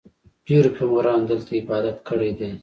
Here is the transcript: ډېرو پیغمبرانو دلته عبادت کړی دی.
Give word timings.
ډېرو 0.47 0.69
پیغمبرانو 0.75 1.27
دلته 1.31 1.51
عبادت 1.61 1.97
کړی 2.07 2.31
دی. 2.39 2.51